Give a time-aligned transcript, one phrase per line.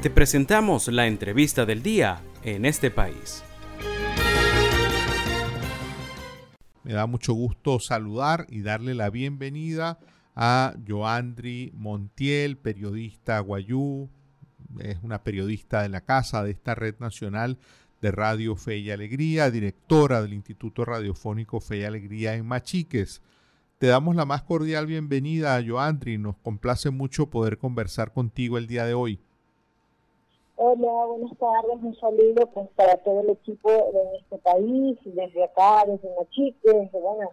[0.00, 3.42] Te presentamos la entrevista del día en este país.
[6.84, 9.98] Me da mucho gusto saludar y darle la bienvenida
[10.36, 14.08] a Joandri Montiel, periodista guayú,
[14.78, 17.58] es una periodista de la casa de esta red nacional
[18.00, 23.20] de Radio Fe y Alegría, directora del Instituto Radiofónico Fe y Alegría en Machiques.
[23.78, 26.18] Te damos la más cordial bienvenida, Joandri.
[26.18, 29.18] Nos complace mucho poder conversar contigo el día de hoy.
[30.60, 31.80] Hola, buenas tardes.
[31.80, 36.90] Un saludo pues, para todo el equipo de este país, desde acá, desde Machiques.
[36.90, 37.30] Bueno,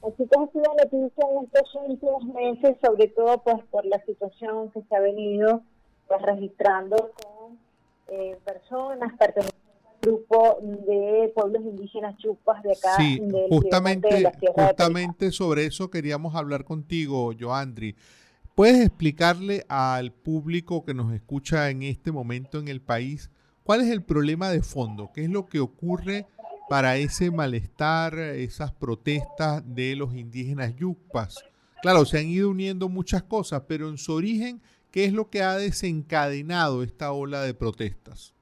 [0.00, 4.82] Machiques ha sido noticia en estos últimos meses, sobre todo pues por la situación que
[4.82, 5.62] se ha venido
[6.06, 7.58] pues, registrando con
[8.06, 9.58] eh, personas pertenecientes
[10.00, 12.94] grupo de pueblos indígenas chupas de acá.
[12.96, 17.96] Sí, justamente, justamente sobre eso queríamos hablar contigo, Joandri.
[18.58, 23.30] ¿Puedes explicarle al público que nos escucha en este momento en el país
[23.62, 25.12] cuál es el problema de fondo?
[25.14, 26.26] ¿Qué es lo que ocurre
[26.68, 31.44] para ese malestar, esas protestas de los indígenas yupas?
[31.82, 35.44] Claro, se han ido uniendo muchas cosas, pero en su origen, ¿qué es lo que
[35.44, 38.34] ha desencadenado esta ola de protestas?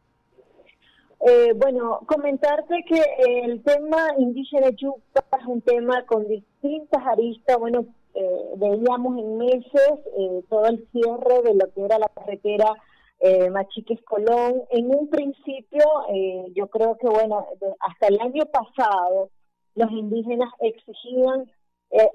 [1.28, 3.02] Eh, bueno, comentarte que
[3.44, 7.58] el tema indígena yuca es un tema con distintas aristas.
[7.58, 7.84] Bueno,
[8.16, 12.72] eh, veíamos en meses eh, todo el cierre de lo que era la carretera
[13.20, 14.62] eh, Machiques Colón.
[14.70, 17.46] En un principio, eh, yo creo que, bueno,
[17.80, 19.30] hasta el año pasado,
[19.74, 21.50] los indígenas exigían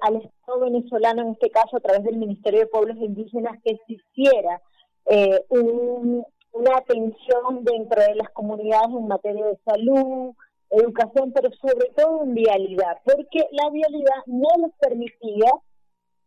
[0.01, 3.93] al Estado venezolano, en este caso a través del Ministerio de Pueblos Indígenas, que se
[3.93, 4.61] hiciera
[5.49, 10.33] un, una atención dentro de las comunidades en materia de salud,
[10.71, 15.51] educación, pero sobre todo en vialidad, porque la vialidad no les permitía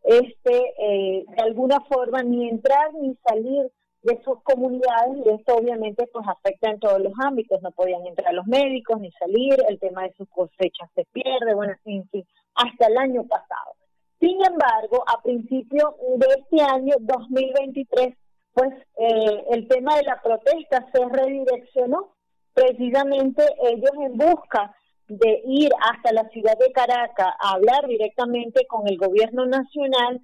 [0.05, 3.71] este eh, de alguna forma ni entrar ni salir
[4.03, 8.33] de sus comunidades y esto obviamente pues afecta en todos los ámbitos, no podían entrar
[8.33, 12.87] los médicos ni salir, el tema de sus cosechas se pierde, bueno, en fin, hasta
[12.87, 13.73] el año pasado.
[14.19, 18.15] Sin embargo, a principio de este año 2023
[18.55, 22.15] pues eh, el tema de la protesta se redireccionó
[22.53, 24.73] precisamente ellos en busca
[25.07, 30.21] de ir hasta la ciudad de Caracas a hablar directamente con el gobierno nacional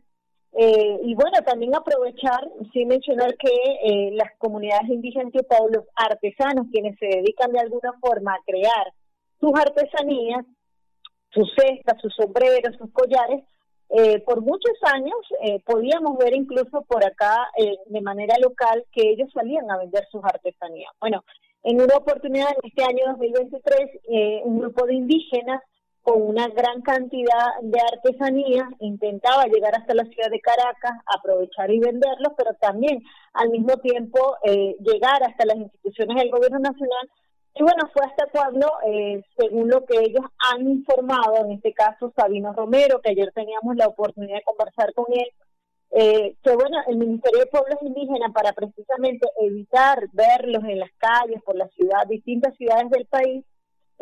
[0.54, 2.42] eh, y bueno, también aprovechar,
[2.74, 7.94] sin mencionar que eh, las comunidades indígenas y pueblos artesanos, quienes se dedican de alguna
[8.02, 8.94] forma a crear
[9.40, 10.46] sus artesanías,
[11.30, 13.44] sus cestas, sus sombreros, sus collares,
[13.94, 19.02] eh, por muchos años eh, podíamos ver incluso por acá eh, de manera local que
[19.10, 20.94] ellos salían a vender sus artesanías.
[21.02, 21.26] Bueno,
[21.64, 25.62] en una oportunidad en este año 2023, un grupo de indígenas
[26.02, 31.80] con una gran cantidad de artesanías intentaba llegar hasta la ciudad de Caracas, aprovechar y
[31.80, 37.10] venderlos, pero también al mismo tiempo llegar hasta las instituciones del gobierno nacional.
[37.54, 42.14] Y bueno, fue hasta cuando, eh, según lo que ellos han informado, en este caso
[42.16, 45.28] Sabino Romero, que ayer teníamos la oportunidad de conversar con él,
[45.92, 51.42] eh, que bueno, el Ministerio de Pueblos Indígenas, para precisamente evitar verlos en las calles,
[51.44, 53.44] por la ciudad, distintas ciudades del país,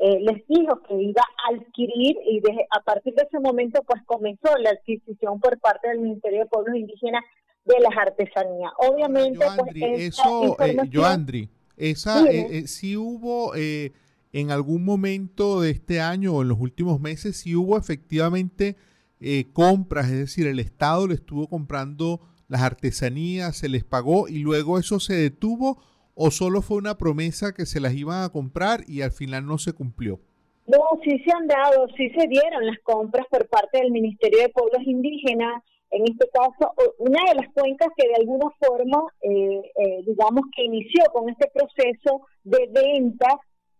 [0.02, 4.02] eh, les dijo que iba a adquirir y desde, a partir de ese momento pues
[4.06, 7.24] comenzó la adquisición por parte del Ministerio de Pueblos Indígenas
[7.66, 8.72] de las artesanías.
[8.78, 10.56] Obviamente, pues, eso,
[10.92, 13.92] Joandri, esa, eh, eh hubo eh,
[14.32, 18.78] en algún momento de este año o en los últimos meses, si hubo efectivamente
[19.20, 24.40] eh, compras, es decir, el Estado le estuvo comprando las artesanías, se les pagó y
[24.40, 25.82] luego eso se detuvo
[26.16, 29.58] o solo fue una promesa que se las iban a comprar y al final no
[29.58, 30.20] se cumplió.
[30.68, 34.50] No, sí se han dado, sí se dieron las compras por parte del Ministerio de
[34.50, 40.04] Pueblos Indígenas, en este caso, una de las cuencas que de alguna forma, eh, eh,
[40.06, 43.40] digamos que inició con este proceso de venta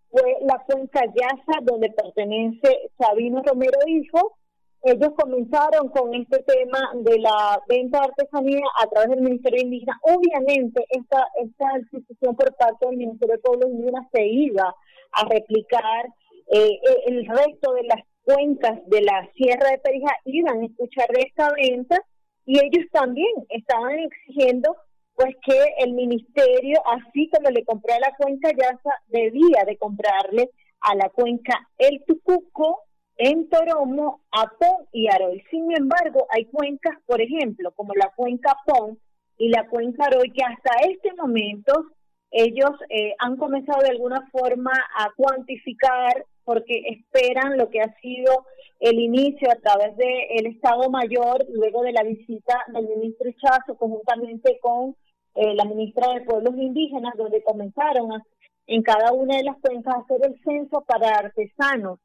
[0.10, 4.39] fue la cuenca Yaza, donde pertenece Sabino Romero Hijo.
[4.84, 10.00] Ellos comenzaron con este tema de la venta de artesanía a través del Ministerio Indígena.
[10.04, 14.74] Obviamente, esta, esta institución por parte del Ministerio de Pueblos Indígenas se iba
[15.12, 16.06] a replicar
[16.52, 21.22] eh, el resto de las cuencas de la Sierra de Perija iban a escuchar de
[21.22, 21.98] esta venta
[22.46, 24.76] y ellos también estaban exigiendo
[25.16, 30.50] pues que el ministerio, así como le compró a la cuenca Yaza, debía de comprarle
[30.80, 32.84] a la cuenca El Tucuco,
[33.20, 35.44] en Toromo, Apón y Aroy.
[35.52, 38.98] Sin embargo, hay cuencas, por ejemplo, como la cuenca Apón
[39.38, 41.88] y la cuenca Aroy, que hasta este momento
[42.32, 48.46] ellos eh, han comenzado de alguna forma a cuantificar porque esperan lo que ha sido
[48.80, 54.60] el inicio a través del Estado Mayor, luego de la visita del ministro Chazo, conjuntamente
[54.62, 54.96] con
[55.36, 58.24] eh, la ministra de Pueblos Indígenas, donde comenzaron
[58.66, 62.00] en cada una de las cuencas a hacer el censo para artesanos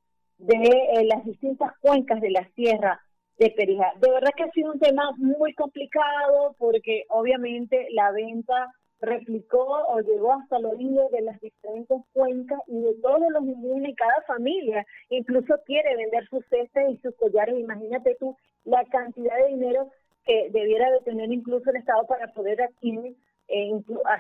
[0.47, 3.01] de eh, las distintas cuencas de la sierra
[3.39, 3.93] de Perijá.
[4.01, 8.71] De verdad que ha sido un tema muy complicado porque obviamente la venta
[9.01, 13.91] replicó o llegó hasta los niños de las diferentes cuencas y de todos los indígenas
[13.91, 17.59] y cada familia incluso quiere vender sus cestas y sus collares.
[17.59, 19.91] Imagínate tú la cantidad de dinero
[20.25, 23.17] que debiera de tener incluso el Estado para poder adquirir.
[23.49, 23.73] Eh,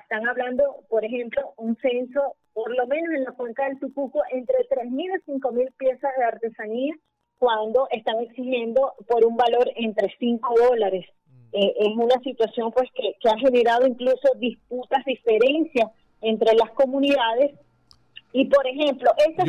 [0.02, 4.56] están hablando, por ejemplo, un censo, por lo menos en la cuenca del Tucuco, entre
[4.68, 6.94] 3.000 y 5.000 piezas de artesanía
[7.38, 11.06] cuando están exigiendo por un valor entre 5 dólares.
[11.52, 15.88] Eh, es una situación pues que, ha generado incluso disputas, diferencias
[16.20, 17.52] entre las comunidades.
[18.32, 19.44] Y por ejemplo, esta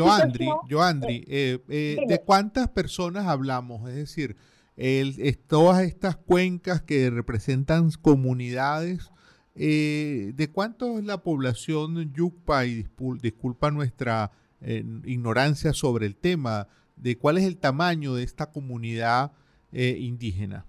[0.67, 3.89] yo Andri, eh, eh, ¿de cuántas personas hablamos?
[3.89, 4.35] Es decir,
[4.77, 5.15] el,
[5.47, 9.09] todas estas cuencas que representan comunidades,
[9.55, 12.65] ¿de cuánto es la población yucpa?
[12.65, 12.85] Y
[13.21, 14.31] disculpa nuestra
[14.61, 19.31] ignorancia sobre el tema, ¿de cuál es el tamaño de esta comunidad
[19.71, 20.65] indígena?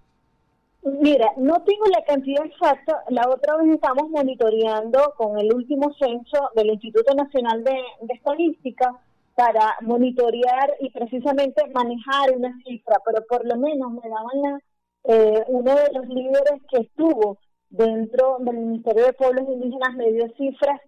[1.01, 3.03] Mira, no tengo la cantidad exacta.
[3.09, 7.77] La otra vez estamos monitoreando con el último censo del Instituto Nacional de,
[8.09, 8.97] Estadística
[9.35, 14.61] para monitorear y precisamente manejar una cifra, pero por lo menos me daban la,
[15.05, 17.39] eh, uno de los líderes que estuvo
[17.71, 20.81] dentro del Ministerio de Pueblos Indígenas me dio cifras,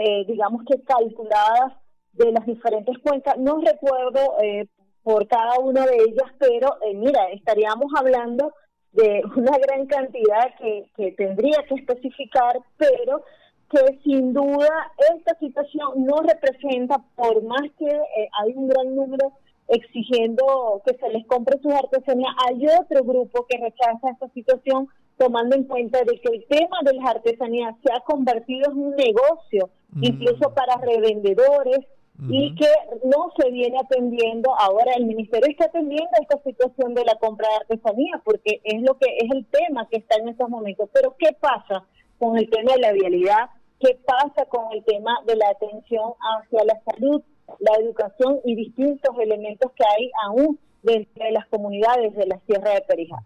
[0.00, 1.74] eh, digamos que calculadas
[2.12, 3.36] de las diferentes cuencas.
[3.38, 4.66] No recuerdo eh,
[5.02, 8.52] por cada una de ellas, pero mira, estaríamos hablando
[8.92, 13.22] de una gran cantidad que, que tendría que especificar, pero
[13.70, 19.32] que sin duda esta situación no representa, por más que eh, hay un gran número
[19.68, 25.56] exigiendo que se les compre sus artesanías, hay otro grupo que rechaza esta situación tomando
[25.56, 29.70] en cuenta de que el tema de las artesanías se ha convertido en un negocio,
[29.90, 30.04] mm.
[30.04, 31.80] incluso para revendedores,
[32.28, 32.68] y que
[33.04, 34.54] no se viene atendiendo.
[34.58, 38.96] Ahora el ministerio está atendiendo esta situación de la compra de artesanía porque es lo
[38.96, 40.88] que es el tema que está en estos momentos.
[40.92, 41.84] Pero ¿qué pasa
[42.18, 43.50] con el tema de la vialidad?
[43.80, 47.22] ¿Qué pasa con el tema de la atención hacia la salud,
[47.58, 52.72] la educación y distintos elementos que hay aún dentro de las comunidades de la Sierra
[52.72, 53.16] de Perijá?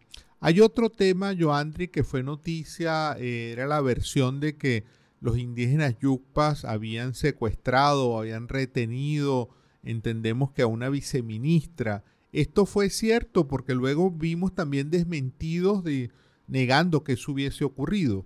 [0.42, 4.84] Hay otro tema, Joandri, que fue noticia, eh, era la versión de que
[5.20, 9.50] los indígenas yucpas habían secuestrado, habían retenido,
[9.82, 12.04] entendemos que a una viceministra.
[12.32, 16.10] Esto fue cierto porque luego vimos también desmentidos de
[16.46, 18.24] negando que eso hubiese ocurrido.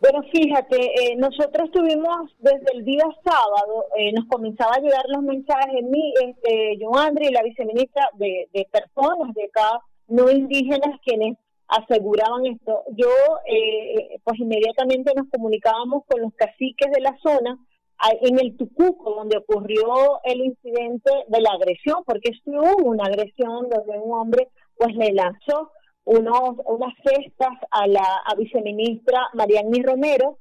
[0.00, 5.22] Bueno, fíjate, eh, nosotros tuvimos desde el día sábado, eh, nos comenzaba a llegar los
[5.22, 9.78] mensajes, mi, este, John Andre, la viceministra, de, de personas de acá,
[10.10, 12.82] no indígenas, quienes aseguraban esto.
[12.96, 13.08] Yo,
[13.46, 17.58] eh, pues inmediatamente nos comunicábamos con los caciques de la zona
[18.22, 23.98] en el Tucuco, donde ocurrió el incidente de la agresión, porque hubo una agresión donde
[23.98, 25.70] un hombre pues le lanzó
[26.04, 30.38] unos, unas cestas a la viceministra Mariani Romero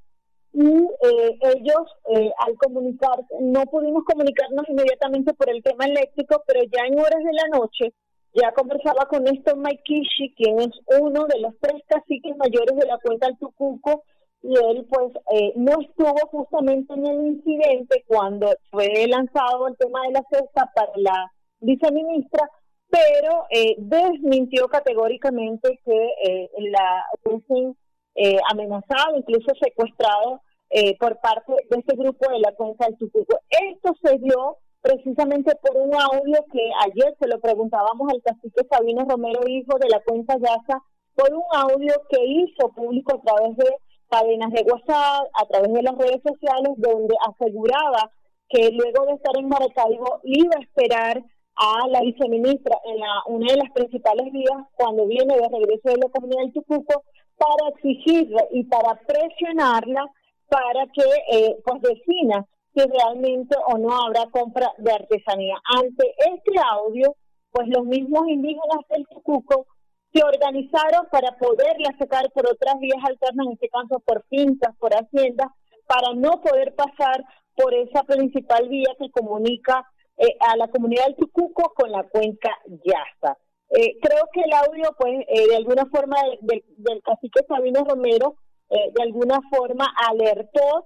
[0.53, 1.83] y eh, ellos
[2.15, 7.23] eh, al comunicarse, no pudimos comunicarnos inmediatamente por el tema eléctrico, pero ya en horas
[7.23, 7.93] de la noche
[8.33, 12.97] ya conversaba con esto Maikishi, quien es uno de los tres caciques mayores de la
[12.99, 14.03] cuenca del Tucuco,
[14.41, 20.01] y él pues eh, no estuvo justamente en el incidente cuando fue lanzado el tema
[20.07, 22.49] de la cesta para la viceministra,
[22.89, 27.75] pero eh, desmintió categóricamente que eh, la hubiesen
[28.15, 33.39] eh, amenazado, incluso secuestrado eh, por parte de ese grupo de la cuenca del Tucuco.
[33.49, 39.05] Esto se dio precisamente por un audio que ayer se lo preguntábamos al cacique Sabino
[39.07, 40.81] Romero, hijo de la cuenta Yasa,
[41.15, 43.75] por un audio que hizo público a través de
[44.09, 48.11] cadenas de WhatsApp, a través de las redes sociales, donde aseguraba
[48.49, 51.23] que luego de estar en Maracaibo iba a esperar
[51.55, 55.97] a la viceministra en la, una de las principales vías cuando viene de regreso de
[55.97, 57.03] la comunidad del Tucuco
[57.37, 60.05] para exigirle y para presionarla
[60.47, 65.55] para que eh, pues defina si realmente o no habrá compra de artesanía.
[65.65, 67.15] Ante este audio,
[67.51, 69.67] pues los mismos indígenas del Tucuco
[70.13, 74.91] se organizaron para poderla sacar por otras vías alternas, en este caso por fincas, por
[74.93, 75.47] haciendas,
[75.85, 77.23] para no poder pasar
[77.55, 79.85] por esa principal vía que comunica
[80.17, 83.37] eh, a la comunidad del Tucuco con la cuenca Yasta.
[83.69, 88.35] Eh, creo que el audio, pues, eh, de alguna forma, del cacique Sabino Romero,
[88.69, 90.85] de alguna forma alertó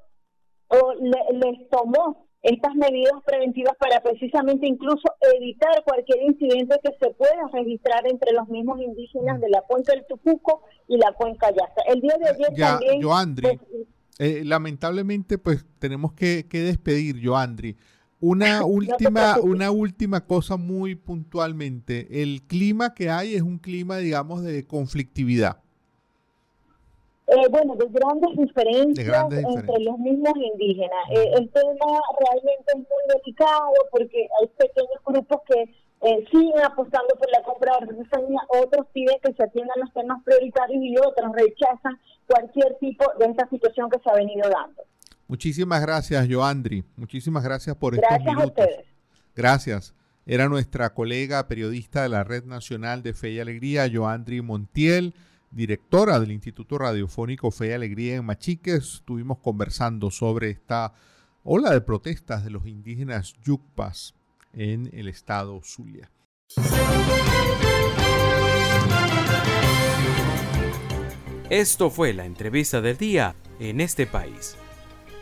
[0.68, 5.04] o les tomó estas medidas preventivas para precisamente incluso
[5.38, 10.06] evitar cualquier incidente que se pueda registrar entre los mismos indígenas de la cuenca del
[10.06, 11.84] Tucuco y la cuenca Yasta.
[11.88, 13.02] El día de ayer ya, también...
[13.02, 13.60] Joandri, pues,
[14.20, 17.78] eh, lamentablemente pues tenemos que, que despedir, Joandri.
[18.20, 22.22] Una última, una última cosa muy puntualmente.
[22.22, 25.63] El clima que hay es un clima, digamos, de conflictividad.
[27.28, 31.10] Eh, bueno, de grandes diferencias entre los mismos indígenas.
[31.10, 35.62] Eh, el tema realmente es muy delicado porque hay pequeños grupos que
[36.06, 40.22] eh, siguen apostando por la compra de artesanía, otros piden que se atiendan los temas
[40.26, 44.84] prioritarios y otros rechazan cualquier tipo de esta situación que se ha venido dando.
[45.28, 46.84] Muchísimas gracias, Joandri.
[46.98, 48.68] Muchísimas gracias por estos minutos.
[49.34, 49.96] Gracias.
[50.26, 55.14] Era nuestra colega periodista de la Red Nacional de Fe y Alegría, Joandri Montiel,
[55.54, 58.96] directora del Instituto Radiofónico Fe y Alegría en Machiques.
[58.96, 60.94] Estuvimos conversando sobre esta
[61.44, 64.16] ola de protestas de los indígenas yucpas
[64.54, 66.12] en el estado Zulia.
[71.50, 74.56] Esto fue la entrevista del día en este país.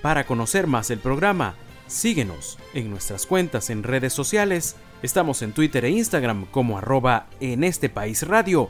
[0.01, 1.55] Para conocer más el programa,
[1.87, 4.77] síguenos en nuestras cuentas en redes sociales.
[5.01, 8.69] Estamos en Twitter e Instagram como arroba en este país radio